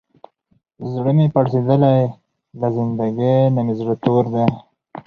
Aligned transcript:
زړه 0.91 1.11
مې 1.17 1.25
پړسېدلی، 1.33 1.99
له 2.59 2.67
زندګۍ 2.75 3.35
نه 3.55 3.61
مې 3.65 3.73
زړه 3.79 3.95
تور 4.03 4.25
دی. 4.33 4.45